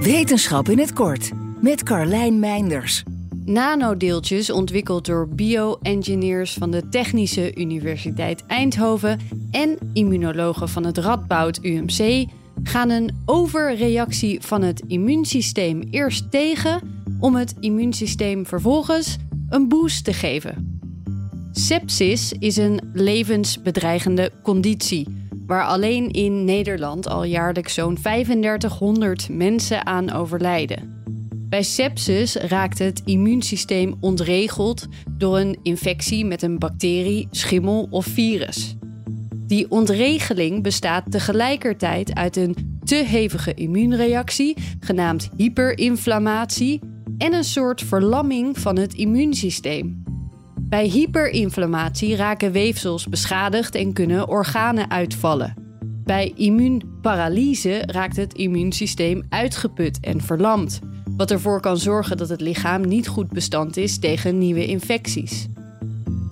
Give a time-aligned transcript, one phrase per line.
[0.00, 3.02] Wetenschap in het kort met Carlijn Meinders.
[3.44, 12.26] Nanodeeltjes ontwikkeld door bio-engineers van de Technische Universiteit Eindhoven en immunologen van het Radboud UMC
[12.62, 16.80] gaan een overreactie van het immuunsysteem eerst tegen
[17.20, 19.16] om het immuunsysteem vervolgens
[19.48, 20.80] een boost te geven.
[21.52, 30.12] Sepsis is een levensbedreigende conditie waar alleen in Nederland al jaarlijks zo'n 3500 mensen aan
[30.12, 31.02] overlijden.
[31.48, 38.76] Bij sepsis raakt het immuunsysteem ontregeld door een infectie met een bacterie, schimmel of virus.
[39.46, 46.80] Die ontregeling bestaat tegelijkertijd uit een te hevige immuunreactie, genaamd hyperinflammatie,
[47.18, 50.07] en een soort verlamming van het immuunsysteem.
[50.68, 55.54] Bij hyperinflammatie raken weefsels beschadigd en kunnen organen uitvallen.
[56.04, 60.78] Bij immuunparalyse raakt het immuunsysteem uitgeput en verlamd,
[61.16, 65.46] wat ervoor kan zorgen dat het lichaam niet goed bestand is tegen nieuwe infecties.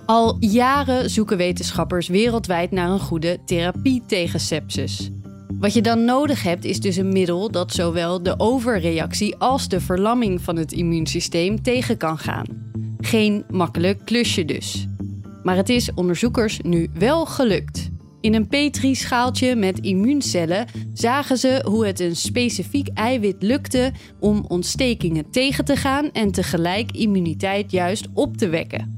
[0.07, 5.11] Al jaren zoeken wetenschappers wereldwijd naar een goede therapie tegen sepsis.
[5.59, 9.81] Wat je dan nodig hebt is dus een middel dat zowel de overreactie als de
[9.81, 12.75] verlamming van het immuunsysteem tegen kan gaan.
[13.01, 14.87] Geen makkelijk klusje dus.
[15.43, 17.91] Maar het is onderzoekers nu wel gelukt.
[18.21, 25.31] In een petrischaaltje met immuuncellen zagen ze hoe het een specifiek eiwit lukte om ontstekingen
[25.31, 28.97] tegen te gaan en tegelijk immuniteit juist op te wekken.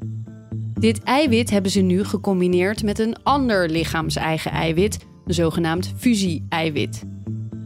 [0.80, 7.02] Dit eiwit hebben ze nu gecombineerd met een ander lichaams-eigen eiwit, een zogenaamd fusie-eiwit.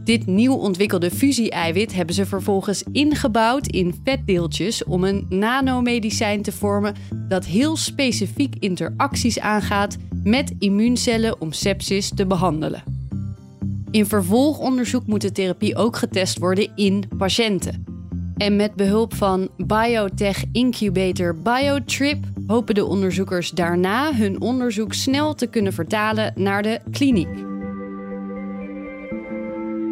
[0.03, 6.95] Dit nieuw ontwikkelde fusie-eiwit hebben ze vervolgens ingebouwd in vetdeeltjes om een nanomedicijn te vormen
[7.27, 12.83] dat heel specifiek interacties aangaat met immuuncellen om sepsis te behandelen.
[13.91, 17.85] In vervolgonderzoek moet de therapie ook getest worden in patiënten.
[18.37, 25.47] En met behulp van biotech incubator Biotrip hopen de onderzoekers daarna hun onderzoek snel te
[25.47, 27.52] kunnen vertalen naar de kliniek.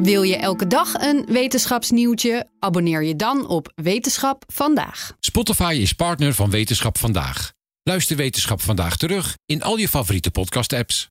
[0.01, 2.49] Wil je elke dag een wetenschapsnieuwtje?
[2.59, 5.15] Abonneer je dan op Wetenschap vandaag.
[5.19, 7.51] Spotify is partner van Wetenschap vandaag.
[7.83, 11.10] Luister Wetenschap vandaag terug in al je favoriete podcast-apps.